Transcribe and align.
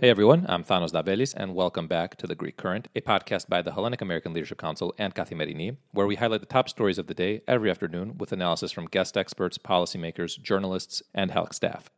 Hey 0.00 0.10
everyone, 0.10 0.46
I'm 0.48 0.62
Thanos 0.62 0.92
Davelis, 0.92 1.34
and 1.34 1.56
welcome 1.56 1.88
back 1.88 2.14
to 2.18 2.28
The 2.28 2.36
Greek 2.36 2.56
Current, 2.56 2.86
a 2.94 3.00
podcast 3.00 3.48
by 3.48 3.62
the 3.62 3.72
Hellenic 3.72 4.00
American 4.00 4.32
Leadership 4.32 4.56
Council 4.56 4.94
and 4.96 5.12
Kathy 5.12 5.34
Kathimerini, 5.34 5.76
where 5.90 6.06
we 6.06 6.14
highlight 6.14 6.38
the 6.38 6.46
top 6.46 6.68
stories 6.68 6.98
of 6.98 7.08
the 7.08 7.14
day 7.14 7.40
every 7.48 7.68
afternoon 7.68 8.16
with 8.16 8.30
analysis 8.30 8.70
from 8.70 8.86
guest 8.86 9.16
experts, 9.16 9.58
policymakers, 9.58 10.40
journalists, 10.40 11.02
and 11.12 11.32
HELC 11.32 11.52
staff. 11.52 11.90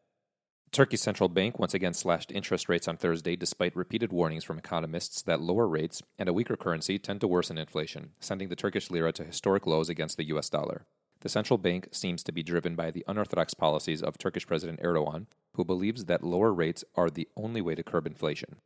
Turkey's 0.72 1.02
central 1.02 1.28
bank 1.28 1.58
once 1.58 1.74
again 1.74 1.92
slashed 1.92 2.32
interest 2.32 2.70
rates 2.70 2.88
on 2.88 2.96
Thursday 2.96 3.36
despite 3.36 3.76
repeated 3.76 4.14
warnings 4.14 4.44
from 4.44 4.56
economists 4.56 5.20
that 5.20 5.42
lower 5.42 5.68
rates 5.68 6.02
and 6.18 6.26
a 6.26 6.32
weaker 6.32 6.56
currency 6.56 6.98
tend 6.98 7.20
to 7.20 7.28
worsen 7.28 7.58
inflation, 7.58 8.12
sending 8.18 8.48
the 8.48 8.56
Turkish 8.56 8.90
lira 8.90 9.12
to 9.12 9.24
historic 9.24 9.66
lows 9.66 9.90
against 9.90 10.16
the 10.16 10.28
US 10.28 10.48
dollar. 10.48 10.86
The 11.20 11.28
central 11.28 11.58
bank 11.58 11.88
seems 11.92 12.22
to 12.22 12.32
be 12.32 12.42
driven 12.42 12.76
by 12.76 12.90
the 12.90 13.04
unorthodox 13.06 13.52
policies 13.52 14.02
of 14.02 14.16
Turkish 14.16 14.46
President 14.46 14.80
Erdogan, 14.80 15.26
who 15.54 15.64
believes 15.64 16.04
that 16.06 16.24
lower 16.24 16.52
rates 16.52 16.84
are 16.94 17.10
the 17.10 17.28
only 17.36 17.60
way 17.60 17.74
to 17.74 17.82
curb 17.82 18.06
inflation. 18.06 18.56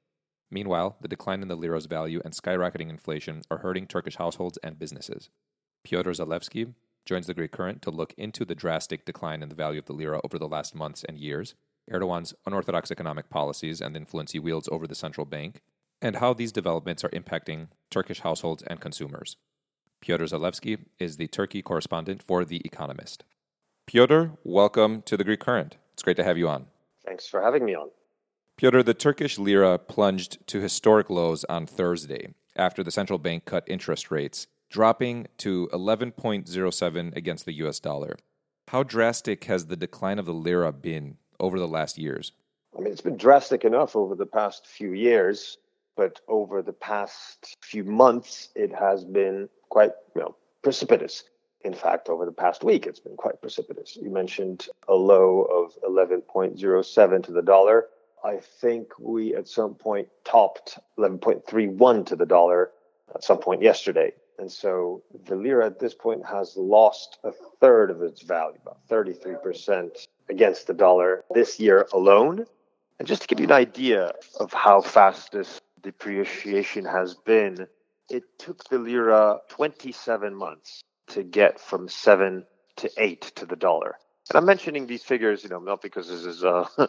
Meanwhile, 0.51 0.97
the 1.01 1.09
decline 1.09 1.43
in 1.43 1.48
the 1.48 1.57
lira's 1.57 1.87
value 1.87 2.20
and 2.24 2.34
skyrocketing 2.34 2.88
inflation 2.88 3.43
are 3.51 3.59
hurting 3.59 3.87
Turkish 3.87 4.16
households 4.16 4.59
and 4.62 4.79
businesses. 4.79 5.30
Piotr 5.83 6.10
Zalewski 6.10 6.74
joins 7.05 7.27
the 7.27 7.34
Greek 7.34 7.52
Current 7.52 7.83
to 7.83 7.91
look 7.91 8.15
into 8.16 8.45
the 8.45 8.55
drastic 8.55 9.05
decline 9.05 9.43
in 9.43 9.48
the 9.48 9.55
value 9.55 9.79
of 9.79 9.87
the 9.87 9.93
lira 9.93 10.20
over 10.24 10.38
the 10.38 10.48
last 10.48 10.74
months 10.74 11.05
and 11.05 11.19
years, 11.19 11.55
Erdogan's 11.91 12.34
unorthodox 12.47 12.91
economic 12.91 13.29
policies 13.29 13.80
and 13.80 13.95
the 13.95 14.01
influence 14.01 14.32
he 14.32 14.38
wields 14.38 14.69
over 14.73 14.87
the 14.87 14.95
central 14.95 15.27
bank, 15.27 15.60
and 16.01 16.16
how 16.16 16.32
these 16.32 16.52
developments 16.52 17.05
are 17.05 17.10
impacting 17.10 17.69
Turkish 17.91 18.21
households 18.21 18.62
and 18.62 18.80
consumers. 18.80 19.37
Piotr 20.01 20.24
Zalewski 20.24 20.79
is 20.98 21.16
the 21.16 21.29
Turkey 21.29 21.62
correspondent 21.62 22.23
for 22.23 22.45
The 22.45 22.62
Economist. 22.65 23.24
Piotr, 23.87 24.27
welcome 24.43 25.02
to 25.02 25.16
the 25.16 25.24
Greek 25.24 25.41
Current. 25.41 25.77
It's 25.93 26.02
great 26.02 26.16
to 26.16 26.24
have 26.24 26.38
you 26.38 26.48
on. 26.48 26.66
Thanks 27.07 27.27
for 27.27 27.43
having 27.43 27.65
me 27.65 27.74
on. 27.74 27.91
Piotr, 28.57 28.83
the 28.83 28.95
Turkish 28.95 29.38
lira 29.38 29.79
plunged 29.79 30.47
to 30.47 30.60
historic 30.60 31.11
lows 31.11 31.45
on 31.45 31.66
Thursday 31.66 32.35
after 32.57 32.83
the 32.85 32.91
central 32.91 33.19
bank 33.19 33.45
cut 33.45 33.65
interest 33.66 34.11
rates, 34.11 34.46
dropping 34.71 35.27
to 35.38 35.69
11.07 35.73 37.16
against 37.16 37.45
the 37.45 37.55
US 37.55 37.80
dollar. 37.80 38.16
How 38.69 38.83
drastic 38.83 39.45
has 39.45 39.66
the 39.66 39.77
decline 39.77 40.19
of 40.19 40.27
the 40.27 40.33
lira 40.33 40.73
been 40.73 41.19
over 41.41 41.59
the 41.59 41.69
last 41.69 41.99
years? 41.99 42.33
I 42.77 42.80
mean, 42.80 42.93
it's 42.93 43.01
been 43.01 43.16
drastic 43.16 43.65
enough 43.65 43.95
over 43.95 44.15
the 44.15 44.27
past 44.27 44.66
few 44.66 44.93
years, 44.93 45.59
but 45.96 46.21
over 46.29 46.63
the 46.63 46.73
past 46.73 47.57
few 47.61 47.85
months, 47.85 48.49
it 48.55 48.73
has 48.73 49.05
been 49.05 49.49
quite 49.68 49.93
you 50.15 50.23
know 50.23 50.37
precipitous. 50.63 51.24
In 51.65 51.73
fact, 51.73 52.10
over 52.10 52.26
the 52.26 52.32
past 52.32 52.62
week, 52.62 52.87
it's 52.87 53.01
been 53.01 53.16
quite 53.16 53.40
precipitous. 53.40 53.96
You 53.96 54.10
mentioned 54.10 54.68
a 54.87 54.95
low 54.95 55.43
of 55.45 55.73
11.07 55.82 57.24
to 57.24 57.32
the 57.32 57.40
dollar. 57.40 57.87
I 58.23 58.37
think 58.37 58.93
we 58.98 59.34
at 59.34 59.48
some 59.48 59.74
point 59.74 60.09
topped 60.24 60.79
11.31 60.98 62.04
to 62.06 62.16
the 62.16 62.26
dollar 62.26 62.71
at 63.15 63.24
some 63.24 63.38
point 63.38 63.62
yesterday. 63.62 64.12
And 64.38 64.53
so 64.53 65.03
the 65.25 65.37
lira 65.37 65.65
at 65.65 65.78
this 65.78 65.94
point 65.94 66.26
has 66.26 66.54
lost 66.54 67.19
a 67.25 67.32
third 67.60 67.91
of 67.91 68.03
its 68.03 68.21
value, 68.21 68.59
about 68.60 68.87
33% 68.88 70.06
against 70.28 70.66
the 70.66 70.75
dollar 70.75 71.25
this 71.32 71.59
year 71.59 71.87
alone. 71.94 72.44
And 72.99 73.09
just 73.09 73.22
to 73.22 73.28
give 73.28 73.41
you 73.41 73.47
an 73.47 73.53
idea 73.53 74.12
of 74.38 74.53
how 74.53 74.82
fast 74.82 75.32
this 75.32 75.62
depreciation 75.82 76.84
has 76.84 77.15
been, 77.15 77.66
it 78.10 78.25
took 78.38 78.69
the 78.69 78.78
lira 78.78 79.38
27 79.49 80.34
months 80.34 80.82
to 81.09 81.22
get 81.22 81.60
from 81.60 81.88
seven 81.88 82.44
to 82.77 82.91
eight 82.99 83.22
to 83.37 83.47
the 83.47 83.56
dollar. 83.56 83.97
And 84.31 84.38
I'm 84.38 84.47
mentioning 84.47 84.87
these 84.87 85.03
figures, 85.03 85.43
you 85.44 85.50
know, 85.50 85.59
not 85.59 85.83
because 85.83 86.09
this 86.09 86.25
is 86.25 86.43
a, 86.43 86.66
a 86.78 86.88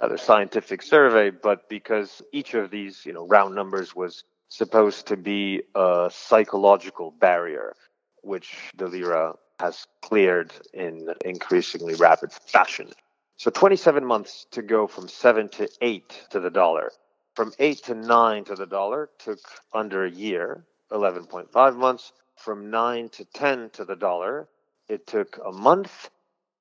rather 0.00 0.16
scientific 0.16 0.82
survey, 0.82 1.30
but 1.30 1.68
because 1.68 2.22
each 2.32 2.54
of 2.54 2.70
these, 2.70 3.04
you 3.04 3.12
know, 3.12 3.26
round 3.26 3.54
numbers 3.54 3.94
was 3.94 4.24
supposed 4.48 5.06
to 5.08 5.16
be 5.16 5.62
a 5.74 6.10
psychological 6.12 7.10
barrier, 7.10 7.74
which 8.22 8.56
the 8.76 8.86
lira 8.86 9.34
has 9.58 9.86
cleared 10.02 10.52
in 10.72 11.08
increasingly 11.24 11.94
rapid 11.94 12.32
fashion. 12.32 12.90
So 13.36 13.50
27 13.50 14.04
months 14.04 14.46
to 14.52 14.62
go 14.62 14.86
from 14.86 15.08
seven 15.08 15.48
to 15.50 15.68
eight 15.80 16.26
to 16.30 16.40
the 16.40 16.50
dollar. 16.50 16.92
From 17.34 17.52
eight 17.58 17.82
to 17.84 17.94
nine 17.94 18.44
to 18.44 18.54
the 18.54 18.66
dollar 18.66 19.10
took 19.18 19.40
under 19.74 20.04
a 20.04 20.10
year, 20.10 20.64
11.5 20.90 21.76
months. 21.76 22.12
From 22.36 22.70
nine 22.70 23.08
to 23.10 23.24
10 23.24 23.70
to 23.70 23.84
the 23.84 23.96
dollar, 23.96 24.48
it 24.88 25.06
took 25.06 25.38
a 25.44 25.52
month. 25.52 26.10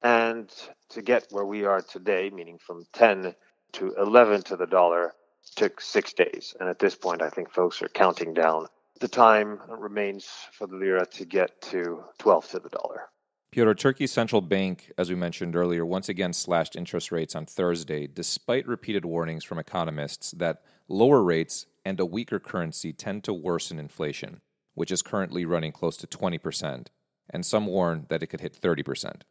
And 0.02 0.52
to 0.90 1.02
get 1.02 1.28
where 1.31 1.46
we 1.46 1.66
are 1.66 1.81
today, 1.81 2.30
meaning 2.30 2.58
from 2.58 2.86
10 2.94 3.36
to 3.74 3.94
11 3.97 4.44
to 4.44 4.56
the 4.56 4.68
dollar, 4.68 5.14
took 5.56 5.81
six 5.81 6.14
days. 6.14 6.56
And 6.59 6.69
at 6.69 6.80
this 6.80 6.96
point, 6.96 7.22
I 7.22 7.30
think 7.30 7.52
folks 7.52 7.81
are 7.81 7.90
counting 7.90 8.34
down. 8.34 8.68
The 9.00 9.08
time 9.08 9.59
remains 9.68 10.28
for 10.52 10.68
the 10.68 10.75
lira 10.75 11.06
to 11.06 11.25
get 11.25 11.62
to 11.64 12.03
12 12.19 12.50
to 12.50 12.59
the 12.59 12.69
dollar. 12.69 13.09
Piotr, 13.52 13.74
Turkey's 13.74 14.12
central 14.12 14.41
bank, 14.41 14.91
as 14.97 15.09
we 15.09 15.16
mentioned 15.16 15.56
earlier, 15.56 15.85
once 15.85 16.09
again 16.09 16.34
slashed 16.34 16.75
interest 16.75 17.12
rates 17.12 17.35
on 17.35 17.46
Thursday, 17.46 18.08
despite 18.08 18.68
repeated 18.68 19.06
warnings 19.06 19.44
from 19.44 19.59
economists 19.59 20.31
that 20.31 20.62
lower 20.88 21.24
rates 21.24 21.66
and 21.85 22.00
a 22.00 22.06
weaker 22.06 22.40
currency 22.40 22.91
tend 22.91 23.24
to 23.24 23.34
worsen 23.34 23.80
inflation, 23.80 24.41
which 24.75 24.91
is 24.91 25.02
currently 25.02 25.46
running 25.46 25.72
close 25.72 25.97
to 25.97 26.08
20%, 26.08 26.88
and 27.30 27.46
some 27.46 27.66
warn 27.66 28.06
that 28.09 28.22
it 28.22 28.28
could 28.28 28.41
hit 28.41 28.59
30%. 28.62 29.22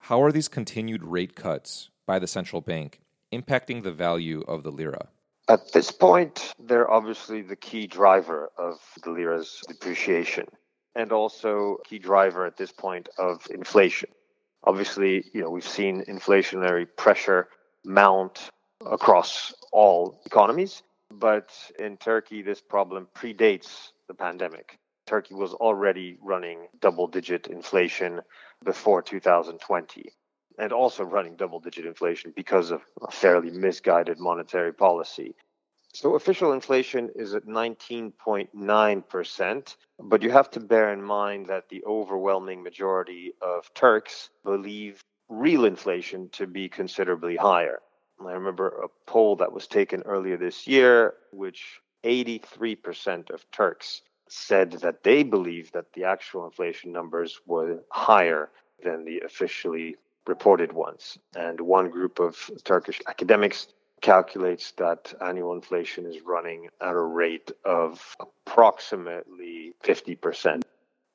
How 0.00 0.22
are 0.22 0.32
these 0.32 0.48
continued 0.48 1.04
rate 1.04 1.36
cuts 1.36 1.90
by 2.06 2.18
the 2.18 2.26
central 2.26 2.60
bank 2.60 3.00
impacting 3.32 3.82
the 3.82 3.92
value 3.92 4.42
of 4.48 4.62
the 4.62 4.70
lira? 4.70 5.08
At 5.48 5.72
this 5.72 5.92
point, 5.92 6.52
they're 6.58 6.90
obviously 6.90 7.42
the 7.42 7.56
key 7.56 7.86
driver 7.86 8.50
of 8.58 8.80
the 9.04 9.10
lira's 9.10 9.62
depreciation 9.68 10.46
and 10.96 11.12
also 11.12 11.78
key 11.84 11.98
driver 11.98 12.46
at 12.46 12.56
this 12.56 12.72
point 12.72 13.08
of 13.18 13.46
inflation. 13.50 14.08
Obviously, 14.64 15.24
you 15.32 15.42
know, 15.42 15.50
we've 15.50 15.68
seen 15.68 16.02
inflationary 16.06 16.86
pressure 16.96 17.48
mount 17.84 18.50
across 18.84 19.54
all 19.72 20.20
economies, 20.26 20.82
but 21.10 21.52
in 21.78 21.96
Turkey, 21.96 22.42
this 22.42 22.60
problem 22.60 23.06
predates 23.14 23.92
the 24.08 24.14
pandemic. 24.14 24.78
Turkey 25.06 25.34
was 25.34 25.54
already 25.54 26.18
running 26.20 26.66
double 26.80 27.06
digit 27.06 27.46
inflation 27.46 28.20
before 28.64 29.02
2020 29.02 30.10
and 30.58 30.72
also 30.72 31.04
running 31.04 31.36
double 31.36 31.60
digit 31.60 31.84
inflation 31.86 32.32
because 32.34 32.70
of 32.70 32.82
a 33.02 33.10
fairly 33.10 33.50
misguided 33.50 34.18
monetary 34.18 34.72
policy. 34.72 35.34
So 35.94 36.14
official 36.14 36.52
inflation 36.52 37.10
is 37.14 37.34
at 37.34 37.46
19.9%, 37.46 39.76
but 39.98 40.22
you 40.22 40.30
have 40.30 40.50
to 40.50 40.60
bear 40.60 40.92
in 40.92 41.02
mind 41.02 41.46
that 41.46 41.70
the 41.70 41.82
overwhelming 41.86 42.62
majority 42.62 43.32
of 43.40 43.72
Turks 43.74 44.28
believe 44.44 45.02
real 45.28 45.64
inflation 45.64 46.28
to 46.30 46.46
be 46.46 46.68
considerably 46.68 47.36
higher. 47.36 47.80
I 48.20 48.32
remember 48.32 48.68
a 48.68 48.88
poll 49.06 49.36
that 49.36 49.52
was 49.52 49.66
taken 49.66 50.02
earlier 50.02 50.36
this 50.36 50.66
year, 50.66 51.14
which 51.32 51.80
83% 52.04 53.30
of 53.30 53.50
Turks 53.50 54.02
said 54.28 54.72
that 54.72 55.02
they 55.02 55.22
believe 55.22 55.72
that 55.72 55.92
the 55.92 56.04
actual 56.04 56.44
inflation 56.44 56.92
numbers 56.92 57.40
were 57.46 57.80
higher 57.90 58.50
than 58.82 59.04
the 59.04 59.20
officially 59.20 59.96
reported 60.26 60.72
ones. 60.72 61.18
And 61.36 61.60
one 61.60 61.90
group 61.90 62.18
of 62.18 62.50
Turkish 62.64 63.00
academics 63.06 63.68
calculates 64.00 64.72
that 64.72 65.14
annual 65.20 65.54
inflation 65.54 66.06
is 66.06 66.20
running 66.22 66.68
at 66.80 66.94
a 66.94 67.00
rate 67.00 67.50
of 67.64 68.16
approximately 68.20 69.74
50%. 69.84 70.62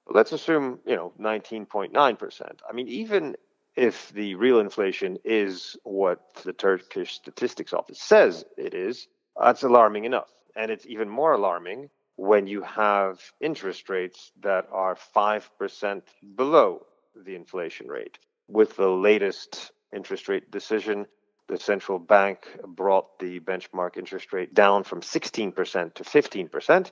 Let's 0.10 0.32
assume, 0.32 0.80
you 0.86 0.96
know, 0.96 1.14
19.9%. 1.20 2.42
I 2.68 2.74
mean, 2.74 2.88
even 2.88 3.36
if 3.76 4.12
the 4.12 4.36
real 4.36 4.60
inflation 4.60 5.18
is 5.24 5.78
what 5.84 6.34
the 6.44 6.54
Turkish 6.54 7.14
Statistics 7.14 7.74
Office 7.74 8.02
says 8.02 8.44
it 8.58 8.74
is, 8.74 9.08
that's 9.40 9.64
alarming 9.64 10.06
enough. 10.06 10.30
And 10.56 10.70
it's 10.72 10.86
even 10.86 11.08
more 11.08 11.34
alarming 11.34 11.90
when 12.22 12.46
you 12.46 12.62
have 12.62 13.20
interest 13.40 13.90
rates 13.90 14.32
that 14.42 14.68
are 14.72 14.96
5% 15.16 16.02
below 16.36 16.86
the 17.16 17.34
inflation 17.34 17.88
rate. 17.88 18.20
With 18.48 18.76
the 18.76 18.90
latest 18.90 19.72
interest 19.92 20.30
rate 20.30 20.52
decision, 20.52 21.08
the 21.48 21.58
central 21.58 21.98
bank 21.98 22.48
brought 22.64 23.18
the 23.18 23.40
benchmark 23.40 23.98
interest 23.98 24.34
rate 24.34 24.54
down 24.54 24.84
from 24.84 25.02
16% 25.02 25.96
to 25.96 26.04
15%. 26.04 26.92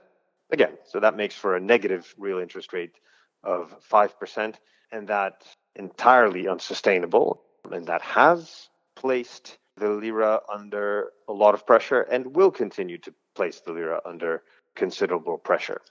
Again, 0.51 0.73
so 0.85 0.99
that 0.99 1.15
makes 1.15 1.35
for 1.35 1.55
a 1.55 1.59
negative 1.59 2.11
real 2.17 2.39
interest 2.39 2.73
rate 2.73 2.95
of 3.43 3.75
5%, 3.87 4.55
and 4.91 5.07
that 5.09 5.43
entirely 5.75 6.47
unsustainable. 6.47 7.43
And 7.71 7.85
that 7.85 8.01
has 8.01 8.67
placed 8.95 9.59
the 9.77 9.89
lira 9.89 10.41
under 10.51 11.11
a 11.27 11.33
lot 11.33 11.53
of 11.53 11.67
pressure 11.67 12.01
and 12.01 12.35
will 12.35 12.49
continue 12.49 12.97
to 12.97 13.13
place 13.35 13.59
the 13.59 13.73
lira 13.73 14.01
under 14.05 14.41
considerable 14.79 15.37
pressure. 15.37 15.81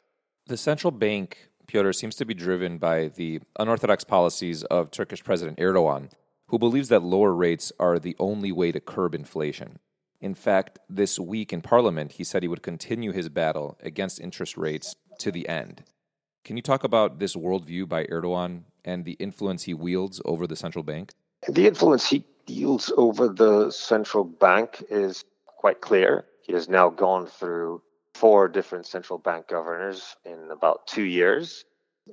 The 0.46 0.56
central 0.56 0.90
bank, 0.90 1.48
Piotr, 1.66 1.92
seems 1.92 2.16
to 2.16 2.24
be 2.24 2.34
driven 2.34 2.78
by 2.78 3.08
the 3.08 3.40
unorthodox 3.58 4.02
policies 4.04 4.64
of 4.64 4.90
Turkish 4.90 5.22
President 5.22 5.58
Erdogan 5.58 6.10
who 6.48 6.58
believes 6.58 6.88
that 6.88 7.02
lower 7.02 7.32
rates 7.32 7.72
are 7.78 7.98
the 7.98 8.16
only 8.18 8.50
way 8.50 8.72
to 8.72 8.80
curb 8.80 9.14
inflation. 9.14 9.78
In 10.20 10.34
fact, 10.34 10.78
this 10.88 11.18
week 11.18 11.52
in 11.52 11.60
Parliament, 11.60 12.12
he 12.12 12.24
said 12.24 12.42
he 12.42 12.48
would 12.48 12.62
continue 12.62 13.12
his 13.12 13.28
battle 13.28 13.78
against 13.82 14.20
interest 14.20 14.56
rates 14.56 14.96
to 15.18 15.30
the 15.30 15.48
end. 15.48 15.84
Can 16.44 16.56
you 16.56 16.62
talk 16.62 16.82
about 16.82 17.18
this 17.18 17.36
worldview 17.36 17.88
by 17.88 18.04
Erdogan 18.04 18.62
and 18.84 19.04
the 19.04 19.12
influence 19.12 19.64
he 19.64 19.74
wields 19.74 20.20
over 20.24 20.46
the 20.46 20.56
central 20.56 20.82
bank? 20.82 21.12
The 21.46 21.66
influence 21.66 22.08
he 22.08 22.24
wields 22.48 22.90
over 22.96 23.28
the 23.28 23.70
central 23.70 24.24
bank 24.24 24.82
is 24.88 25.24
quite 25.46 25.80
clear. 25.80 26.24
He 26.42 26.54
has 26.54 26.68
now 26.68 26.88
gone 26.88 27.26
through 27.26 27.82
four 28.18 28.48
different 28.48 28.84
central 28.84 29.18
bank 29.18 29.46
governors 29.46 30.16
in 30.24 30.50
about 30.50 30.88
two 30.88 31.04
years. 31.04 31.64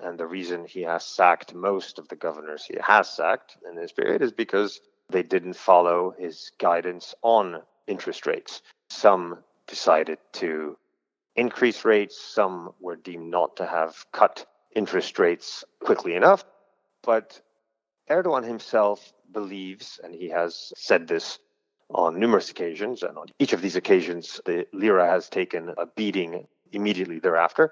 And 0.02 0.20
the 0.20 0.28
reason 0.28 0.66
he 0.66 0.82
has 0.84 1.04
sacked 1.04 1.56
most 1.56 1.98
of 1.98 2.08
the 2.10 2.16
governors 2.16 2.64
he 2.64 2.78
has 2.80 3.10
sacked 3.10 3.58
in 3.68 3.76
this 3.76 3.92
period 3.92 4.22
is 4.22 4.32
because 4.32 4.82
they 5.10 5.24
didn't 5.24 5.56
follow 5.56 6.14
his 6.18 6.52
guidance 6.60 7.16
on 7.24 7.62
interest 7.88 8.28
rates. 8.28 8.62
Some 8.90 9.40
decided 9.68 10.20
to 10.34 10.78
increase 11.36 11.84
rates, 11.86 12.22
some 12.22 12.74
were 12.80 12.98
deemed 12.98 13.32
not 13.32 13.56
to 13.58 13.66
have 13.66 14.06
cut 14.12 14.46
interest 14.76 15.18
rates 15.18 15.64
quickly 15.80 16.14
enough. 16.14 16.46
But 17.02 17.42
Erdogan 18.12 18.44
himself 18.44 19.12
believes, 19.32 20.00
and 20.04 20.14
he 20.14 20.30
has 20.30 20.72
said 20.76 21.08
this 21.08 21.40
on 21.90 22.20
numerous 22.20 22.50
occasions, 22.50 23.04
and 23.04 23.18
on 23.18 23.28
each 23.40 23.54
of 23.54 23.62
these 23.62 23.76
occasions, 23.76 24.42
the 24.46 24.66
lira 24.74 25.08
has 25.08 25.30
taken 25.30 25.74
a 25.78 25.86
beating 25.86 26.48
immediately 26.72 27.20
thereafter, 27.20 27.72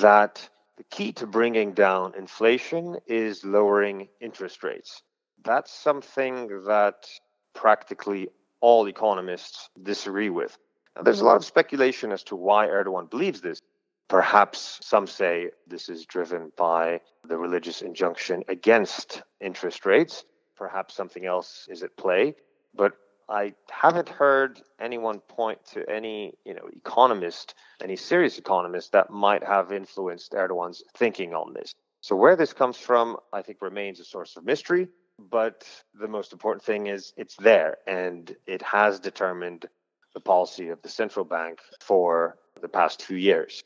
that 0.00 0.48
the 0.76 0.84
key 0.84 1.12
to 1.12 1.26
bringing 1.26 1.72
down 1.72 2.14
inflation 2.16 2.96
is 3.06 3.44
lowering 3.44 4.08
interest 4.20 4.62
rates. 4.62 5.02
That's 5.44 5.72
something 5.72 6.64
that 6.66 7.06
practically 7.54 8.28
all 8.60 8.88
economists 8.88 9.68
disagree 9.82 10.30
with. 10.30 10.56
Now, 10.96 11.02
there's 11.02 11.20
a 11.20 11.24
lot 11.24 11.36
of 11.36 11.44
speculation 11.44 12.12
as 12.12 12.22
to 12.24 12.36
why 12.36 12.66
Erdogan 12.66 13.10
believes 13.10 13.40
this. 13.40 13.60
Perhaps 14.08 14.80
some 14.82 15.06
say 15.06 15.50
this 15.66 15.88
is 15.88 16.04
driven 16.06 16.52
by 16.56 17.00
the 17.26 17.36
religious 17.36 17.82
injunction 17.82 18.42
against 18.48 19.22
interest 19.40 19.86
rates. 19.86 20.24
Perhaps 20.56 20.94
something 20.94 21.24
else 21.24 21.66
is 21.70 21.82
at 21.82 21.96
play. 21.96 22.34
But 22.74 22.92
I 23.28 23.54
haven't 23.70 24.08
heard 24.08 24.60
anyone 24.80 25.20
point 25.20 25.64
to 25.72 25.88
any, 25.88 26.34
you 26.44 26.54
know, 26.54 26.68
economist, 26.74 27.54
any 27.82 27.96
serious 27.96 28.38
economist 28.38 28.92
that 28.92 29.10
might 29.10 29.42
have 29.42 29.72
influenced 29.72 30.32
Erdogan's 30.32 30.82
thinking 30.96 31.34
on 31.34 31.54
this. 31.54 31.74
So 32.00 32.16
where 32.16 32.36
this 32.36 32.52
comes 32.52 32.76
from, 32.76 33.16
I 33.32 33.42
think 33.42 33.62
remains 33.62 33.98
a 34.00 34.04
source 34.04 34.36
of 34.36 34.44
mystery. 34.44 34.88
But 35.18 35.64
the 35.94 36.08
most 36.08 36.32
important 36.32 36.64
thing 36.64 36.88
is 36.88 37.12
it's 37.16 37.36
there 37.36 37.78
and 37.86 38.34
it 38.46 38.62
has 38.62 38.98
determined 38.98 39.66
the 40.12 40.20
policy 40.20 40.68
of 40.68 40.82
the 40.82 40.88
central 40.88 41.24
bank 41.24 41.60
for 41.80 42.36
the 42.60 42.68
past 42.68 43.02
few 43.02 43.16
years 43.16 43.62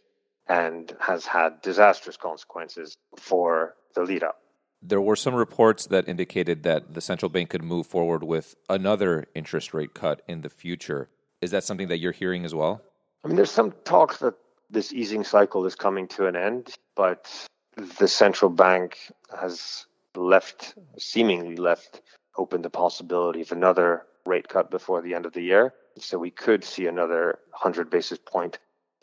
and 0.49 0.95
has 1.01 1.27
had 1.27 1.61
disastrous 1.63 2.17
consequences 2.17 2.97
for 3.17 3.75
the 3.95 4.03
lira. 4.03 4.33
There 4.81 5.01
were 5.01 5.17
some 5.17 5.35
reports 5.35 5.87
that 5.87 6.09
indicated 6.09 6.63
that 6.63 6.95
the 6.95 7.01
central 7.01 7.29
bank 7.29 7.51
could 7.51 7.65
move 7.65 7.87
forward 7.87 8.23
with 8.23 8.55
another 8.69 9.27
interest 9.35 9.75
rate 9.75 9.95
cut 9.95 10.23
in 10.29 10.43
the 10.43 10.49
future. 10.49 11.09
Is 11.41 11.51
that 11.51 11.65
something 11.65 11.89
that 11.89 11.99
you're 11.99 12.13
hearing 12.13 12.45
as 12.45 12.55
well? 12.55 12.83
I 13.25 13.29
mean, 13.29 13.37
there's 13.37 13.51
some 13.51 13.73
talk 13.85 14.19
that 14.19 14.35
this 14.71 14.93
easing 14.93 15.25
cycle 15.25 15.67
is 15.67 15.75
coming 15.75 16.07
to 16.09 16.27
an 16.27 16.37
end, 16.37 16.77
but 16.95 17.29
the 17.99 18.09
central 18.09 18.51
bank 18.51 18.99
has 19.37 19.87
left, 20.15 20.75
seemingly 20.99 21.57
left 21.57 22.01
open 22.37 22.63
the 22.63 22.71
possibility 22.71 23.41
of 23.41 23.53
another 23.53 24.05
rate 24.25 24.49
cut 24.49 24.71
before 24.71 25.03
the 25.03 25.15
end 25.15 25.27
of 25.27 25.33
the 25.33 25.43
year. 25.43 25.75
So 25.99 26.19
we 26.19 26.31
could 26.31 26.63
see 26.63 26.87
another 26.87 27.41
100 27.51 27.91
basis 27.91 28.19
point 28.19 28.59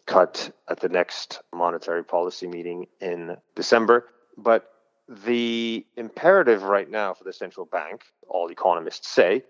cut 0.06 0.52
at 0.70 0.80
the 0.80 0.90
next 0.90 1.42
monetary 1.54 2.04
policy 2.04 2.48
meeting 2.48 2.88
in 3.02 3.36
December. 3.56 4.06
But 4.38 4.72
the 5.08 5.86
imperative 5.98 6.64
right 6.64 6.90
now 6.90 7.14
for 7.14 7.24
the 7.24 7.34
central 7.34 7.66
bank, 7.66 8.04
all 8.28 8.50
economists 8.50 9.08
say, 9.08 9.44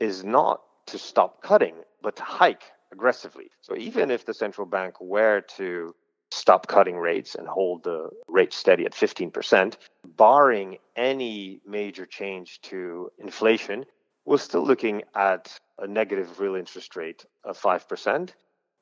is 0.00 0.24
not 0.24 0.62
to 0.86 0.98
stop 0.98 1.42
cutting, 1.42 1.76
but 2.02 2.16
to 2.16 2.22
hike 2.22 2.64
aggressively. 2.92 3.50
So 3.60 3.76
even 3.76 4.10
if 4.10 4.24
the 4.24 4.34
central 4.34 4.66
bank 4.66 5.00
were 5.00 5.40
to 5.56 5.94
stop 6.30 6.66
cutting 6.66 6.96
rates 6.96 7.34
and 7.34 7.46
hold 7.46 7.84
the 7.84 8.10
rate 8.28 8.52
steady 8.52 8.84
at 8.84 8.92
15%, 8.92 9.76
barring 10.16 10.78
any 10.96 11.60
major 11.66 12.06
change 12.06 12.60
to 12.62 13.10
inflation, 13.18 13.84
we're 14.24 14.38
still 14.38 14.64
looking 14.64 15.02
at 15.14 15.58
a 15.78 15.86
negative 15.86 16.40
real 16.40 16.56
interest 16.56 16.96
rate 16.96 17.24
of 17.44 17.58
5%. 17.60 18.30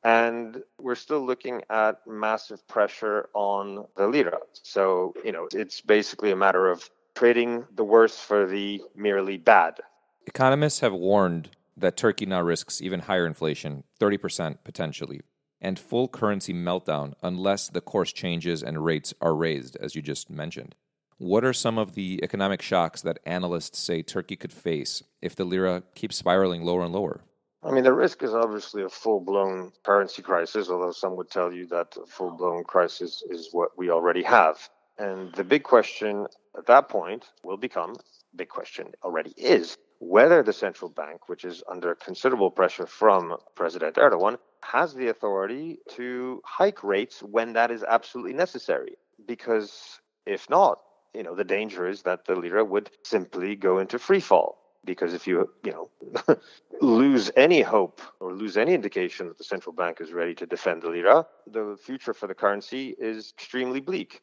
And 0.05 0.63
we're 0.79 0.95
still 0.95 1.25
looking 1.25 1.63
at 1.71 2.01
massive 2.07 2.67
pressure 2.69 3.29
on 3.35 3.87
the 3.97 4.07
lira. 4.07 4.39
So, 4.63 5.15
you 5.25 5.33
know, 5.33 5.49
it's 5.53 5.81
basically 5.81 6.31
a 6.31 6.37
matter 6.37 6.71
of 6.71 6.89
trading 7.15 7.65
the 7.75 7.85
worst 7.85 8.21
for 8.21 8.47
the 8.47 8.83
merely 8.95 9.39
bad. 9.39 9.81
Economists 10.27 10.81
have 10.81 10.93
warned 10.93 11.51
that 11.77 11.97
Turkey 11.97 12.27
now 12.27 12.43
risks 12.43 12.81
even 12.81 13.01
higher 13.01 13.27
inflation, 13.27 13.85
30% 14.01 14.59
potentially, 14.65 15.21
and 15.61 15.79
full 15.79 16.09
currency 16.09 16.53
meltdown 16.53 17.15
unless 17.23 17.69
the 17.69 17.81
course 17.81 18.13
changes 18.13 18.63
and 18.63 18.85
rates 18.85 19.15
are 19.21 19.35
raised, 19.35 19.77
as 19.77 19.95
you 19.95 20.03
just 20.03 20.31
mentioned. 20.31 20.75
What 21.19 21.45
are 21.45 21.53
some 21.53 21.79
of 21.79 21.95
the 21.95 22.21
economic 22.23 22.61
shocks 22.61 23.01
that 23.03 23.21
analysts 23.25 23.79
say 23.79 24.03
Turkey 24.03 24.37
could 24.37 24.53
face 24.53 25.03
if 25.23 25.35
the 25.37 25.45
lira 25.45 25.83
keeps 25.95 26.17
spiraling 26.17 26.63
lower 26.63 26.83
and 26.83 26.93
lower? 26.93 27.23
I 27.67 27.71
mean, 27.71 27.85
the 27.85 27.93
risk 27.95 28.23
is 28.23 28.35
obviously 28.35 28.83
a 28.83 28.91
full 28.91 29.21
blown 29.21 29.73
currency 29.85 30.21
crisis, 30.21 30.69
although 30.69 30.93
some 30.93 31.17
would 31.17 31.31
tell 31.31 31.53
you 31.53 31.67
that 31.69 31.97
a 31.97 32.07
full 32.07 32.31
blown 32.31 32.63
crisis 32.65 33.23
is 33.31 33.49
what 33.53 33.71
we 33.79 33.91
already 33.91 34.23
have. 34.23 34.69
And 34.99 35.33
the 35.35 35.45
big 35.45 35.63
question 35.65 36.27
at 36.57 36.67
that 36.67 36.89
point 36.89 37.25
will 37.43 37.57
become 37.57 37.97
big 38.37 38.49
question 38.49 38.93
already 39.03 39.33
is 39.37 39.77
whether 39.99 40.43
the 40.43 40.53
central 40.53 40.91
bank, 40.91 41.29
which 41.29 41.45
is 41.45 41.63
under 41.71 41.95
considerable 41.95 42.51
pressure 42.51 42.87
from 42.87 43.37
President 43.55 43.97
Erdogan, 43.97 44.37
has 44.63 44.95
the 44.95 45.09
authority 45.09 45.79
to 45.91 46.43
hike 46.45 46.85
rates 46.85 47.23
when 47.23 47.55
that 47.55 47.71
is 47.71 47.83
absolutely 47.83 48.35
necessary. 48.35 48.97
Because 49.27 50.01
if 50.27 50.51
not, 50.51 50.81
you 51.15 51.23
know, 51.23 51.35
the 51.35 51.45
danger 51.45 51.89
is 51.89 52.03
that 52.03 52.27
the 52.27 52.35
lira 52.35 52.65
would 52.65 52.91
simply 53.05 53.57
go 53.57 53.79
into 53.79 53.99
free 53.99 54.21
fall. 54.21 54.59
Because 54.85 55.15
if 55.15 55.27
you, 55.27 55.49
you 55.65 55.73
know, 55.73 55.91
lose 56.81 57.31
any 57.37 57.63
hope 57.63 58.01
or 58.21 58.33
lose 58.33 58.57
any 58.57 58.75
indication 58.75 59.29
that 59.29 59.39
the 59.39 59.45
central 59.45 59.73
bank 59.73 60.01
is 60.01 60.13
ready 60.13 60.35
to 60.35 60.47
defend 60.47 60.83
the 60.83 60.89
lira, 60.89 61.27
the 61.47 61.77
future 61.83 62.15
for 62.15 62.27
the 62.27 62.35
currency 62.35 62.95
is 62.99 63.33
extremely 63.37 63.81
bleak. 63.81 64.23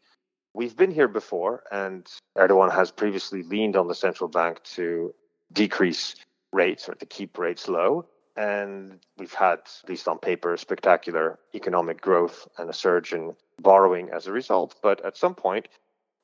We've 0.53 0.75
been 0.75 0.91
here 0.91 1.07
before, 1.07 1.63
and 1.71 2.05
Erdogan 2.37 2.71
has 2.73 2.91
previously 2.91 3.43
leaned 3.43 3.75
on 3.75 3.87
the 3.87 3.95
central 3.95 4.29
bank 4.29 4.61
to 4.75 5.13
decrease 5.53 6.15
rates 6.51 6.89
or 6.89 6.95
to 6.95 7.05
keep 7.05 7.37
rates 7.37 7.67
low. 7.67 8.05
And 8.35 8.99
we've 9.17 9.33
had, 9.33 9.59
at 9.83 9.89
least 9.89 10.07
on 10.07 10.17
paper, 10.19 10.55
spectacular 10.57 11.39
economic 11.53 12.01
growth 12.01 12.47
and 12.57 12.69
a 12.69 12.73
surge 12.73 13.13
in 13.13 13.35
borrowing 13.59 14.09
as 14.09 14.27
a 14.27 14.31
result. 14.31 14.75
But 14.81 15.03
at 15.05 15.17
some 15.17 15.35
point, 15.35 15.67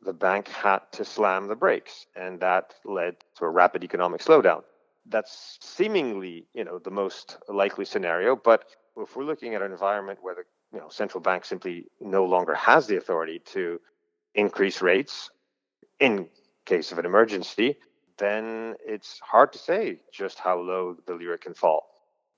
the 0.02 0.14
bank 0.14 0.48
had 0.48 0.80
to 0.94 1.06
slam 1.06 1.48
the 1.48 1.56
brakes, 1.56 2.06
and 2.16 2.40
that 2.40 2.76
led 2.86 3.18
to 3.38 3.46
a 3.46 3.50
rapid 3.50 3.84
economic 3.84 4.22
slowdown. 4.22 4.64
That's 5.10 5.58
seemingly, 5.62 6.46
you 6.54 6.64
know, 6.64 6.80
the 6.80 6.92
most 6.92 7.38
likely 7.48 7.86
scenario. 7.86 8.36
But 8.36 8.66
if 8.98 9.16
we're 9.16 9.24
looking 9.24 9.56
at 9.56 9.62
an 9.62 9.72
environment 9.72 10.20
where 10.22 10.36
the 10.36 10.44
you 10.74 10.80
know, 10.80 10.90
central 10.90 11.22
bank 11.22 11.46
simply 11.46 11.86
no 12.02 12.26
longer 12.26 12.54
has 12.54 12.88
the 12.88 12.98
authority 12.98 13.40
to 13.54 13.80
increase 14.36 14.82
rates 14.82 15.30
in 16.00 16.28
case 16.66 16.92
of 16.92 17.00
an 17.00 17.06
emergency, 17.06 17.78
then 18.18 18.76
it's 18.86 19.20
hard 19.24 19.54
to 19.54 19.60
say 19.60 20.00
just 20.12 20.40
how 20.40 20.60
low 20.60 20.98
the 21.06 21.14
lira 21.14 21.38
can 21.38 21.54
fall. 21.54 21.88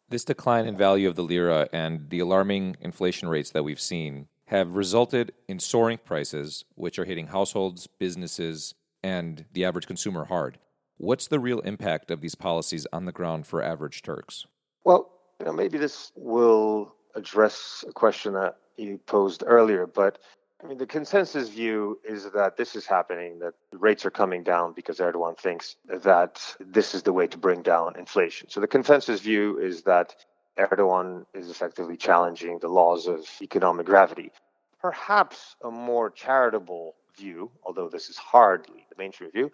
This 0.09 0.23
decline 0.23 0.65
in 0.65 0.75
value 0.77 1.07
of 1.07 1.15
the 1.15 1.23
lira 1.23 1.69
and 1.71 2.09
the 2.09 2.19
alarming 2.19 2.77
inflation 2.81 3.29
rates 3.29 3.51
that 3.51 3.63
we've 3.63 3.79
seen 3.79 4.27
have 4.45 4.75
resulted 4.75 5.31
in 5.47 5.59
soaring 5.59 5.99
prices, 6.03 6.65
which 6.75 6.97
are 6.97 7.05
hitting 7.05 7.27
households, 7.27 7.85
businesses, 7.85 8.73
and 9.03 9.45
the 9.53 9.63
average 9.63 9.85
consumer 9.85 10.25
hard. 10.25 10.57
What's 10.99 11.27
the 11.27 11.39
real 11.39 11.61
impact 11.61 12.11
of 12.11 12.19
these 12.19 12.35
policies 12.35 12.85
on 12.91 13.05
the 13.05 13.13
ground 13.13 13.47
for 13.47 13.63
average 13.63 14.01
Turks? 14.01 14.45
Well, 14.83 15.09
you 15.39 15.45
know, 15.45 15.53
maybe 15.53 15.77
this 15.77 16.11
will 16.17 16.93
address 17.15 17.85
a 17.87 17.93
question 17.93 18.33
that 18.33 18.57
you 18.75 18.97
posed 19.05 19.41
earlier, 19.47 19.87
but 19.87 20.19
I 20.61 20.67
mean, 20.67 20.77
the 20.77 20.85
consensus 20.85 21.47
view 21.47 21.99
is 22.03 22.29
that 22.31 22.57
this 22.57 22.75
is 22.75 22.85
happening, 22.85 23.39
that 23.39 23.53
rates 23.71 24.05
are 24.05 24.11
coming 24.11 24.43
down 24.43 24.73
because 24.73 24.99
Erdogan 24.99 25.37
thinks 25.37 25.77
that 25.87 26.55
this 26.59 26.93
is 26.93 27.03
the 27.03 27.13
way 27.13 27.27
to 27.27 27.37
bring 27.37 27.61
down 27.61 27.97
inflation. 27.97 28.49
So 28.49 28.59
the 28.59 28.67
consensus 28.67 29.21
view 29.21 29.57
is 29.57 29.83
that 29.83 30.13
Erdogan 30.57 31.25
is 31.33 31.49
effectively 31.49 31.95
challenging 31.95 32.59
the 32.59 32.67
laws 32.67 33.07
of 33.07 33.25
economic 33.41 33.85
gravity. 33.85 34.33
Perhaps 34.81 35.55
a 35.63 35.71
more 35.71 36.09
charitable 36.09 36.95
view, 37.17 37.51
although 37.63 37.87
this 37.87 38.09
is 38.09 38.17
hardly 38.17 38.85
the 38.89 38.95
mainstream 38.97 39.31
view, 39.31 39.49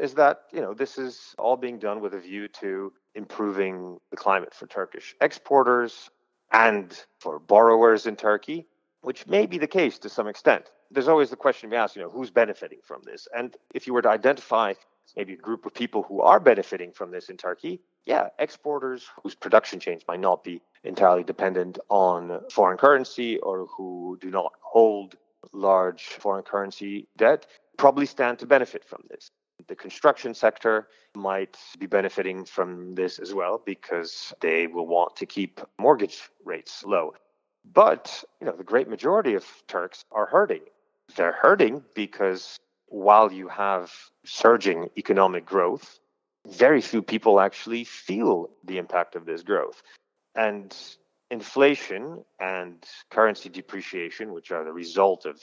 is 0.00 0.14
that 0.14 0.42
you 0.52 0.60
know 0.60 0.74
this 0.74 0.98
is 0.98 1.34
all 1.38 1.56
being 1.56 1.78
done 1.78 2.00
with 2.00 2.14
a 2.14 2.18
view 2.18 2.48
to 2.48 2.92
improving 3.14 3.98
the 4.10 4.16
climate 4.16 4.54
for 4.54 4.66
Turkish 4.66 5.14
exporters 5.20 6.10
and 6.52 7.04
for 7.20 7.38
borrowers 7.38 8.06
in 8.06 8.16
Turkey, 8.16 8.66
which 9.02 9.26
may 9.26 9.46
be 9.46 9.58
the 9.58 9.66
case 9.66 9.98
to 9.98 10.08
some 10.08 10.26
extent. 10.26 10.70
There's 10.90 11.08
always 11.08 11.30
the 11.30 11.36
question 11.36 11.70
be 11.70 11.76
asked, 11.76 11.94
you 11.94 12.02
know, 12.02 12.10
who's 12.10 12.30
benefiting 12.30 12.80
from 12.82 13.02
this? 13.04 13.28
And 13.36 13.56
if 13.74 13.86
you 13.86 13.94
were 13.94 14.02
to 14.02 14.08
identify 14.08 14.74
maybe 15.16 15.34
a 15.34 15.36
group 15.36 15.64
of 15.66 15.74
people 15.74 16.02
who 16.02 16.20
are 16.20 16.40
benefiting 16.40 16.90
from 16.92 17.12
this 17.12 17.28
in 17.28 17.36
Turkey, 17.36 17.80
yeah, 18.06 18.28
exporters 18.38 19.06
whose 19.22 19.34
production 19.34 19.78
chains 19.78 20.02
might 20.08 20.20
not 20.20 20.42
be 20.42 20.60
entirely 20.82 21.22
dependent 21.22 21.78
on 21.88 22.40
foreign 22.50 22.78
currency 22.78 23.38
or 23.38 23.66
who 23.66 24.18
do 24.20 24.30
not 24.30 24.52
hold 24.60 25.16
large 25.52 26.02
foreign 26.02 26.42
currency 26.42 27.06
debt 27.16 27.46
probably 27.76 28.06
stand 28.06 28.38
to 28.38 28.46
benefit 28.46 28.84
from 28.84 29.02
this. 29.08 29.30
The 29.68 29.76
construction 29.76 30.34
sector 30.34 30.88
might 31.14 31.56
be 31.78 31.86
benefiting 31.86 32.44
from 32.44 32.94
this 32.94 33.18
as 33.18 33.34
well 33.34 33.60
because 33.64 34.32
they 34.40 34.66
will 34.66 34.86
want 34.86 35.16
to 35.16 35.26
keep 35.26 35.60
mortgage 35.78 36.22
rates 36.44 36.84
low. 36.84 37.14
But, 37.72 38.24
you 38.40 38.46
know, 38.46 38.56
the 38.56 38.64
great 38.64 38.88
majority 38.88 39.34
of 39.34 39.44
Turks 39.68 40.04
are 40.12 40.26
hurting. 40.26 40.62
They're 41.16 41.32
hurting 41.32 41.84
because 41.94 42.56
while 42.86 43.32
you 43.32 43.48
have 43.48 43.92
surging 44.24 44.88
economic 44.96 45.44
growth, 45.44 45.98
very 46.46 46.80
few 46.80 47.02
people 47.02 47.40
actually 47.40 47.84
feel 47.84 48.50
the 48.64 48.78
impact 48.78 49.14
of 49.14 49.26
this 49.26 49.42
growth. 49.42 49.82
And 50.34 50.74
inflation 51.30 52.24
and 52.40 52.84
currency 53.10 53.48
depreciation, 53.48 54.32
which 54.32 54.50
are 54.50 54.64
the 54.64 54.72
result 54.72 55.26
of 55.26 55.40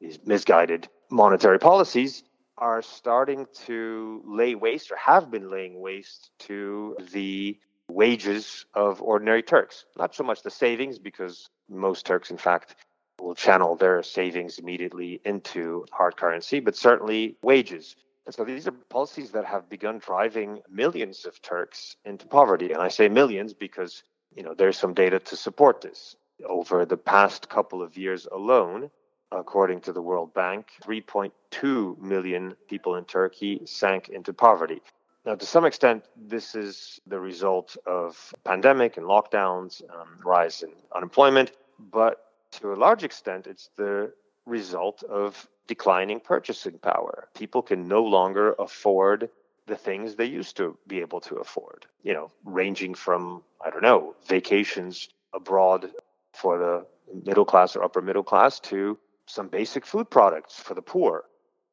these 0.00 0.18
misguided 0.24 0.88
monetary 1.10 1.58
policies, 1.58 2.22
are 2.60 2.82
starting 2.82 3.46
to 3.66 4.22
lay 4.26 4.54
waste 4.54 4.90
or 4.90 4.96
have 4.96 5.30
been 5.30 5.50
laying 5.50 5.80
waste 5.80 6.30
to 6.40 6.96
the 7.12 7.58
wages 7.88 8.66
of 8.74 9.00
ordinary 9.00 9.42
Turks. 9.42 9.86
Not 9.96 10.14
so 10.14 10.24
much 10.24 10.42
the 10.42 10.50
savings, 10.50 10.98
because 10.98 11.48
most 11.68 12.04
Turks, 12.04 12.30
in 12.30 12.36
fact, 12.36 12.76
will 13.20 13.34
channel 13.34 13.76
their 13.76 14.02
savings 14.02 14.58
immediately 14.58 15.20
into 15.24 15.84
hard 15.90 16.16
currency, 16.16 16.60
but 16.60 16.76
certainly 16.76 17.36
wages. 17.42 17.96
And 18.26 18.34
so 18.34 18.44
these 18.44 18.68
are 18.68 18.72
policies 18.72 19.30
that 19.30 19.46
have 19.46 19.70
begun 19.70 19.98
driving 19.98 20.60
millions 20.70 21.24
of 21.24 21.40
Turks 21.40 21.96
into 22.04 22.26
poverty. 22.26 22.72
And 22.72 22.82
I 22.82 22.88
say 22.88 23.08
millions 23.08 23.54
because, 23.54 24.02
you 24.36 24.42
know, 24.42 24.54
there's 24.54 24.76
some 24.76 24.94
data 24.94 25.18
to 25.18 25.36
support 25.36 25.80
this. 25.80 26.14
Over 26.46 26.84
the 26.84 26.96
past 26.96 27.48
couple 27.48 27.82
of 27.82 27.96
years 27.96 28.28
alone, 28.30 28.90
according 29.32 29.80
to 29.82 29.92
the 29.92 30.02
World 30.02 30.32
Bank, 30.34 30.68
3.2 30.82 31.98
million 32.00 32.54
people 32.68 32.96
in 32.96 33.04
Turkey 33.04 33.60
sank 33.64 34.08
into 34.08 34.32
poverty. 34.32 34.80
Now, 35.26 35.34
to 35.34 35.44
some 35.44 35.64
extent, 35.64 36.04
this 36.16 36.54
is 36.54 37.00
the 37.06 37.20
result 37.20 37.76
of 37.86 38.34
pandemic 38.44 38.96
and 38.96 39.06
lockdowns, 39.06 39.82
um, 39.94 40.08
rise 40.24 40.62
in 40.62 40.70
unemployment, 40.94 41.52
but 41.78 42.24
to 42.52 42.72
a 42.72 42.76
large 42.76 43.04
extent, 43.04 43.46
it's 43.46 43.68
the 43.76 44.12
result 44.46 45.02
of 45.02 45.46
declining 45.66 46.20
purchasing 46.20 46.78
power. 46.78 47.28
People 47.34 47.60
can 47.62 47.86
no 47.86 48.02
longer 48.02 48.54
afford 48.58 49.28
the 49.66 49.76
things 49.76 50.14
they 50.14 50.24
used 50.24 50.56
to 50.56 50.78
be 50.86 51.00
able 51.00 51.20
to 51.20 51.36
afford, 51.36 51.84
you 52.02 52.14
know, 52.14 52.30
ranging 52.44 52.94
from, 52.94 53.42
I 53.62 53.68
don't 53.68 53.82
know, 53.82 54.14
vacations 54.26 55.10
abroad 55.34 55.90
for 56.32 56.58
the 56.58 56.86
middle 57.26 57.44
class 57.44 57.76
or 57.76 57.84
upper 57.84 58.00
middle 58.00 58.22
class 58.22 58.60
to 58.60 58.98
some 59.28 59.48
basic 59.48 59.86
food 59.86 60.10
products 60.10 60.58
for 60.58 60.74
the 60.74 60.82
poor. 60.82 61.24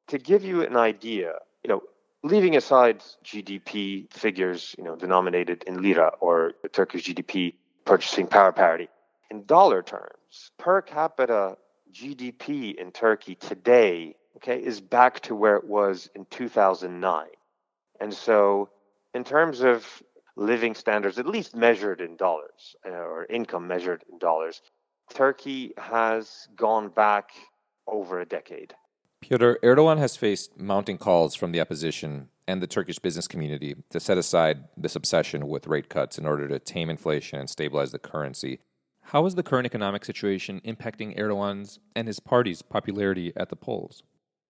To 0.10 0.18
give 0.18 0.44
you 0.44 0.62
an 0.64 0.78
idea, 0.78 1.34
you 1.64 1.70
know, 1.70 1.82
leaving 2.24 2.56
aside 2.56 3.04
GDP 3.24 4.12
figures, 4.14 4.76
you 4.78 4.84
know, 4.84 4.96
denominated 4.96 5.64
in 5.66 5.82
lira 5.82 6.12
or 6.20 6.54
Turkish 6.72 7.06
GDP 7.06 7.54
purchasing 7.86 8.28
power 8.28 8.52
parity, 8.52 8.88
in 9.30 9.46
dollar 9.46 9.82
terms, 9.82 10.52
per 10.58 10.82
capita 10.82 11.58
GDP 11.92 12.76
in 12.76 12.92
Turkey 12.92 13.36
today, 13.36 14.16
okay, 14.38 14.58
is 14.62 14.82
back 14.82 15.20
to 15.22 15.36
where 15.36 15.56
it 15.56 15.66
was 15.66 16.10
in 16.16 16.26
2009. 16.26 17.28
And 18.02 18.14
so, 18.14 18.70
in 19.14 19.24
terms 19.24 19.62
of 19.62 20.04
living 20.36 20.76
standards, 20.76 21.18
at 21.18 21.26
least 21.26 21.56
measured 21.56 22.02
in 22.02 22.18
dollars 22.18 22.76
uh, 22.86 22.90
or 22.90 23.26
income 23.26 23.68
measured 23.68 24.04
in 24.12 24.18
dollars, 24.18 24.62
Turkey 25.14 25.74
has 25.78 26.48
gone 26.56 26.90
back 26.90 27.32
over 27.88 28.20
a 28.20 28.26
decade. 28.26 28.74
Piotr 29.22 29.54
Erdogan 29.64 29.98
has 29.98 30.16
faced 30.16 30.60
mounting 30.60 30.98
calls 30.98 31.36
from 31.36 31.52
the 31.52 31.62
opposition 31.62 32.30
and 32.48 32.62
the 32.62 32.68
Turkish 32.68 33.00
business 33.00 33.28
community 33.28 33.76
to 33.90 34.00
set 34.00 34.18
aside 34.18 34.66
this 34.78 34.96
obsession 34.96 35.48
with 35.48 35.68
rate 35.68 35.90
cuts 35.90 36.18
in 36.18 36.26
order 36.26 36.48
to 36.48 36.60
tame 36.60 36.90
inflation 36.90 37.40
and 37.40 37.50
stabilize 37.50 37.92
the 37.92 38.00
currency. 38.00 38.60
How 39.02 39.26
is 39.26 39.36
the 39.36 39.44
current 39.44 39.66
economic 39.66 40.06
situation 40.06 40.62
impacting 40.66 41.18
Erdogan's 41.18 41.80
and 41.96 42.08
his 42.08 42.20
party's 42.20 42.62
popularity 42.62 43.34
at 43.36 43.50
the 43.50 43.56
polls? 43.56 44.04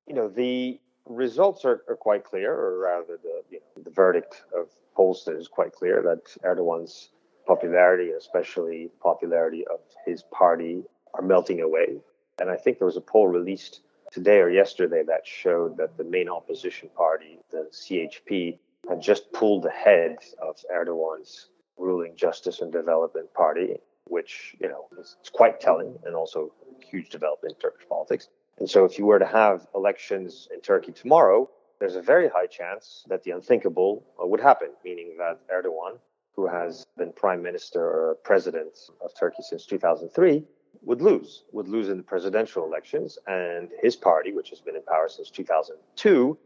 You 0.08 0.16
know, 0.16 0.28
the 0.28 0.80
results 1.06 1.66
are, 1.66 1.84
are 1.88 1.96
quite 1.96 2.24
clear, 2.24 2.54
or 2.54 2.80
rather, 2.80 3.18
the, 3.22 3.44
you 3.50 3.60
know, 3.60 3.84
the 3.84 3.92
verdict 3.92 4.44
of 4.56 4.70
pollsters 4.98 5.40
is 5.40 5.48
quite 5.48 5.74
clear 5.74 6.02
that 6.02 6.26
Erdogan's 6.44 7.10
popularity, 7.46 8.12
especially 8.12 8.90
popularity 9.02 9.66
of 9.68 9.80
his 10.06 10.24
party, 10.24 10.84
are 11.14 11.22
melting 11.22 11.62
away. 11.62 11.98
And 12.40 12.50
I 12.50 12.56
think 12.56 12.80
there 12.80 12.86
was 12.86 12.98
a 12.98 13.02
poll 13.02 13.28
released 13.28 13.82
today 14.12 14.40
or 14.40 14.50
yesterday 14.50 15.04
that 15.08 15.26
showed 15.26 15.78
that 15.78 15.98
the 15.98 16.04
main 16.04 16.30
opposition 16.30 16.90
party, 16.96 17.40
the 17.52 17.70
CHP, 17.72 18.58
had 18.90 19.02
just 19.02 19.32
pulled 19.32 19.66
ahead 19.66 20.18
of 20.42 20.58
Erdogan's 20.74 21.50
ruling 21.78 22.16
Justice 22.16 22.62
and 22.62 22.72
Development 22.72 23.34
Party, 23.34 23.78
which, 24.06 24.56
you 24.60 24.68
know, 24.68 24.88
is 25.00 25.16
quite 25.34 25.60
telling 25.60 25.98
and 26.06 26.16
also 26.16 26.52
a 26.82 26.86
huge 26.86 27.10
development 27.10 27.56
in 27.56 27.62
Turkish 27.62 27.88
politics. 27.88 28.30
And 28.60 28.70
so 28.70 28.86
if 28.86 28.98
you 28.98 29.06
were 29.06 29.20
to 29.20 29.26
have 29.26 29.68
elections 29.76 30.48
in 30.54 30.62
Turkey 30.62 30.92
tomorrow, 30.92 31.50
there's 31.80 31.96
a 31.96 32.02
very 32.02 32.30
high 32.30 32.48
chance 32.48 33.04
that 33.10 33.24
the 33.24 33.32
unthinkable 33.32 34.06
uh, 34.22 34.26
would 34.26 34.40
happen, 34.40 34.70
meaning 34.84 35.18
that 35.18 35.40
Erdogan 35.54 35.98
who 36.36 36.48
has 36.48 36.86
been 36.98 37.12
prime 37.14 37.42
minister 37.42 37.82
or 37.82 38.18
president 38.24 38.78
of 39.02 39.12
Turkey 39.18 39.42
since 39.42 39.66
2003, 39.66 40.44
would 40.82 41.02
lose, 41.02 41.44
would 41.52 41.68
lose 41.68 41.90
in 41.90 41.98
the 41.98 42.04
presidential 42.04 42.64
elections, 42.66 43.18
and 43.28 43.70
his 43.82 43.96
party, 43.96 44.34
which 44.34 44.50
has 44.50 44.60
been 44.60 44.76
in 44.76 44.84
power 44.84 45.08
since 45.10 45.30
2002, 45.30 46.38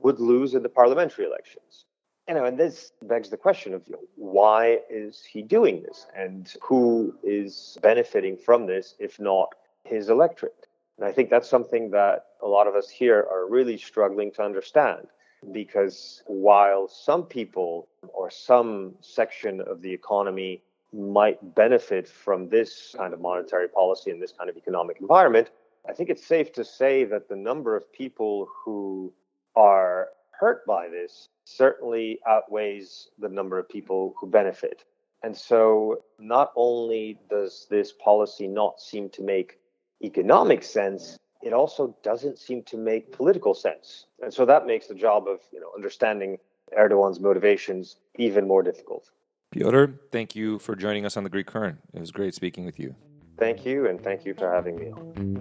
would 0.00 0.20
lose 0.20 0.54
in 0.54 0.62
the 0.62 0.68
parliamentary 0.68 1.26
elections. 1.26 1.84
You 2.28 2.34
know, 2.34 2.44
and 2.44 2.56
this 2.56 2.92
begs 3.02 3.28
the 3.28 3.36
question 3.36 3.74
of 3.74 3.82
you 3.86 3.94
know, 3.94 4.02
why 4.14 4.78
is 4.88 5.24
he 5.24 5.42
doing 5.42 5.82
this, 5.82 6.06
and 6.16 6.52
who 6.62 7.14
is 7.22 7.76
benefiting 7.82 8.36
from 8.36 8.66
this, 8.66 8.94
if 8.98 9.18
not 9.18 9.48
his 9.84 10.08
electorate? 10.08 10.66
And 10.98 11.06
I 11.06 11.12
think 11.12 11.30
that's 11.30 11.48
something 11.48 11.90
that 11.90 12.26
a 12.42 12.46
lot 12.46 12.66
of 12.68 12.76
us 12.76 12.88
here 12.88 13.26
are 13.30 13.48
really 13.48 13.76
struggling 13.76 14.30
to 14.32 14.42
understand 14.42 15.08
because 15.50 16.22
while 16.26 16.86
some 16.88 17.24
people 17.24 17.88
or 18.14 18.30
some 18.30 18.94
section 19.00 19.60
of 19.60 19.82
the 19.82 19.92
economy 19.92 20.62
might 20.92 21.54
benefit 21.54 22.06
from 22.06 22.48
this 22.48 22.94
kind 22.96 23.14
of 23.14 23.20
monetary 23.20 23.68
policy 23.68 24.10
and 24.10 24.22
this 24.22 24.32
kind 24.32 24.48
of 24.48 24.56
economic 24.56 24.98
environment, 25.00 25.50
I 25.88 25.92
think 25.92 26.10
it's 26.10 26.24
safe 26.24 26.52
to 26.52 26.64
say 26.64 27.04
that 27.04 27.28
the 27.28 27.36
number 27.36 27.76
of 27.76 27.92
people 27.92 28.48
who 28.64 29.12
are 29.56 30.10
hurt 30.30 30.64
by 30.66 30.88
this 30.88 31.28
certainly 31.44 32.20
outweighs 32.26 33.08
the 33.18 33.28
number 33.28 33.58
of 33.58 33.68
people 33.68 34.14
who 34.20 34.28
benefit. 34.28 34.84
And 35.24 35.36
so, 35.36 36.02
not 36.18 36.52
only 36.56 37.18
does 37.30 37.66
this 37.70 37.92
policy 37.92 38.48
not 38.48 38.80
seem 38.80 39.08
to 39.10 39.22
make 39.22 39.58
economic 40.02 40.64
sense, 40.64 41.16
it 41.42 41.52
also 41.52 41.96
doesn't 42.02 42.38
seem 42.38 42.62
to 42.64 42.76
make 42.76 43.12
political 43.12 43.54
sense. 43.54 44.06
And 44.22 44.32
so 44.32 44.46
that 44.46 44.66
makes 44.66 44.86
the 44.86 44.94
job 44.94 45.26
of 45.26 45.40
you 45.52 45.60
know 45.60 45.70
understanding 45.74 46.38
Erdogan's 46.78 47.20
motivations 47.20 47.96
even 48.16 48.46
more 48.46 48.62
difficult. 48.62 49.10
Piotr, 49.50 49.92
thank 50.10 50.34
you 50.34 50.58
for 50.58 50.74
joining 50.74 51.04
us 51.04 51.16
on 51.16 51.24
the 51.24 51.30
Greek 51.30 51.46
Current. 51.46 51.78
It 51.92 52.00
was 52.00 52.10
great 52.10 52.34
speaking 52.34 52.64
with 52.64 52.78
you. 52.78 52.94
Thank 53.38 53.66
you, 53.66 53.86
and 53.86 54.02
thank 54.02 54.24
you 54.24 54.34
for 54.34 54.50
having 54.50 54.76
me 54.76 54.92
on. 54.92 55.32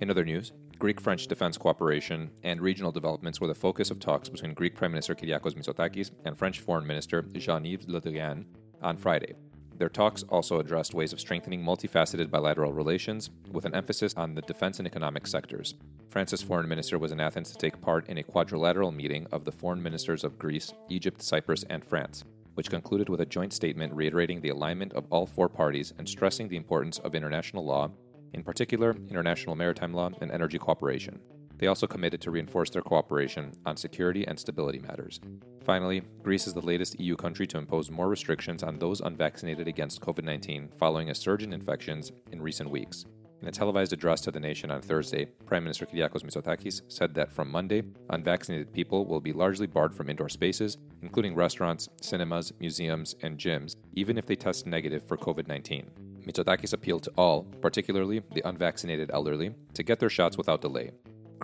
In 0.00 0.10
other 0.10 0.24
news, 0.24 0.52
Greek 0.78 1.00
French 1.00 1.28
defense 1.28 1.56
cooperation 1.56 2.30
and 2.42 2.60
regional 2.60 2.90
developments 2.90 3.40
were 3.40 3.46
the 3.46 3.54
focus 3.54 3.90
of 3.90 4.00
talks 4.00 4.28
between 4.28 4.52
Greek 4.52 4.74
Prime 4.74 4.90
Minister 4.90 5.14
Kyriakos 5.14 5.54
Mitsotakis 5.54 6.10
and 6.24 6.36
French 6.36 6.60
Foreign 6.60 6.86
Minister 6.86 7.22
Jean 7.22 7.64
Yves 7.64 7.88
Le 7.88 8.00
Drian 8.00 8.44
on 8.82 8.96
Friday. 8.96 9.34
Their 9.76 9.88
talks 9.88 10.22
also 10.24 10.60
addressed 10.60 10.94
ways 10.94 11.12
of 11.12 11.20
strengthening 11.20 11.62
multifaceted 11.62 12.30
bilateral 12.30 12.72
relations, 12.72 13.30
with 13.50 13.64
an 13.64 13.74
emphasis 13.74 14.14
on 14.16 14.34
the 14.34 14.42
defense 14.42 14.78
and 14.78 14.86
economic 14.86 15.26
sectors. 15.26 15.74
France's 16.10 16.42
foreign 16.42 16.68
minister 16.68 16.98
was 16.98 17.10
in 17.10 17.18
Athens 17.18 17.50
to 17.50 17.58
take 17.58 17.80
part 17.80 18.08
in 18.08 18.18
a 18.18 18.22
quadrilateral 18.22 18.92
meeting 18.92 19.26
of 19.32 19.44
the 19.44 19.52
foreign 19.52 19.82
ministers 19.82 20.22
of 20.22 20.38
Greece, 20.38 20.72
Egypt, 20.88 21.20
Cyprus, 21.20 21.64
and 21.70 21.84
France, 21.84 22.22
which 22.54 22.70
concluded 22.70 23.08
with 23.08 23.20
a 23.20 23.26
joint 23.26 23.52
statement 23.52 23.92
reiterating 23.92 24.40
the 24.40 24.50
alignment 24.50 24.92
of 24.92 25.06
all 25.10 25.26
four 25.26 25.48
parties 25.48 25.92
and 25.98 26.08
stressing 26.08 26.48
the 26.48 26.56
importance 26.56 26.98
of 27.00 27.16
international 27.16 27.64
law, 27.64 27.90
in 28.32 28.44
particular, 28.44 28.96
international 29.10 29.56
maritime 29.56 29.92
law 29.92 30.10
and 30.20 30.30
energy 30.30 30.58
cooperation. 30.58 31.18
They 31.58 31.66
also 31.66 31.86
committed 31.86 32.20
to 32.22 32.30
reinforce 32.30 32.70
their 32.70 32.82
cooperation 32.82 33.52
on 33.64 33.76
security 33.76 34.26
and 34.26 34.38
stability 34.38 34.80
matters. 34.80 35.20
Finally, 35.64 36.02
Greece 36.22 36.46
is 36.46 36.54
the 36.54 36.60
latest 36.60 36.98
EU 37.00 37.16
country 37.16 37.46
to 37.46 37.58
impose 37.58 37.90
more 37.90 38.08
restrictions 38.08 38.62
on 38.62 38.78
those 38.78 39.00
unvaccinated 39.00 39.68
against 39.68 40.00
COVID 40.00 40.24
19 40.24 40.70
following 40.78 41.10
a 41.10 41.14
surge 41.14 41.42
in 41.42 41.52
infections 41.52 42.12
in 42.32 42.42
recent 42.42 42.68
weeks. 42.68 43.04
In 43.44 43.48
a 43.48 43.52
televised 43.52 43.92
address 43.92 44.22
to 44.22 44.30
the 44.30 44.40
nation 44.40 44.70
on 44.70 44.80
Thursday, 44.80 45.26
Prime 45.44 45.64
Minister 45.64 45.84
Kyriakos 45.84 46.24
Mitsotakis 46.24 46.80
said 46.88 47.12
that 47.14 47.30
from 47.30 47.50
Monday, 47.50 47.82
unvaccinated 48.08 48.72
people 48.72 49.04
will 49.04 49.20
be 49.20 49.34
largely 49.34 49.66
barred 49.66 49.94
from 49.94 50.08
indoor 50.08 50.30
spaces, 50.30 50.78
including 51.02 51.34
restaurants, 51.34 51.90
cinemas, 52.00 52.54
museums, 52.58 53.14
and 53.20 53.36
gyms, 53.36 53.76
even 53.92 54.16
if 54.16 54.24
they 54.24 54.34
test 54.34 54.66
negative 54.66 55.06
for 55.06 55.18
COVID 55.18 55.46
19. 55.46 55.90
Mitsotakis 56.26 56.72
appealed 56.72 57.02
to 57.02 57.12
all, 57.18 57.42
particularly 57.60 58.22
the 58.32 58.48
unvaccinated 58.48 59.10
elderly, 59.12 59.54
to 59.74 59.82
get 59.82 60.00
their 60.00 60.08
shots 60.08 60.38
without 60.38 60.62
delay. 60.62 60.92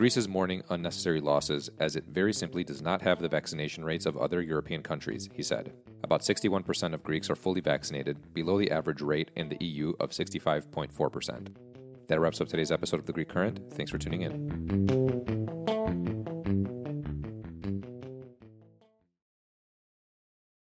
Greece 0.00 0.16
is 0.16 0.30
mourning 0.30 0.62
unnecessary 0.70 1.20
losses 1.20 1.68
as 1.78 1.94
it 1.94 2.04
very 2.08 2.32
simply 2.32 2.64
does 2.64 2.80
not 2.80 3.02
have 3.02 3.20
the 3.20 3.28
vaccination 3.28 3.84
rates 3.84 4.06
of 4.06 4.16
other 4.16 4.40
European 4.40 4.82
countries, 4.82 5.28
he 5.34 5.42
said. 5.42 5.74
About 6.02 6.22
61% 6.22 6.94
of 6.94 7.02
Greeks 7.02 7.28
are 7.28 7.36
fully 7.36 7.60
vaccinated, 7.60 8.32
below 8.32 8.58
the 8.58 8.70
average 8.70 9.02
rate 9.02 9.30
in 9.36 9.50
the 9.50 9.62
EU 9.62 9.92
of 10.00 10.08
65.4%. 10.12 11.48
That 12.08 12.18
wraps 12.18 12.40
up 12.40 12.48
today's 12.48 12.72
episode 12.72 13.00
of 13.00 13.04
The 13.04 13.12
Greek 13.12 13.28
Current. 13.28 13.60
Thanks 13.74 13.90
for 13.90 13.98
tuning 13.98 14.22
in. 14.22 15.19